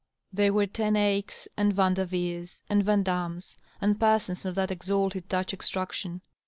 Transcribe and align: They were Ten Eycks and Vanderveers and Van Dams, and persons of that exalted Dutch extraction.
They 0.33 0.49
were 0.49 0.65
Ten 0.65 0.95
Eycks 0.95 1.47
and 1.55 1.73
Vanderveers 1.75 2.63
and 2.67 2.83
Van 2.83 3.03
Dams, 3.03 3.55
and 3.79 3.99
persons 3.99 4.45
of 4.45 4.55
that 4.55 4.71
exalted 4.71 5.27
Dutch 5.29 5.53
extraction. 5.53 6.21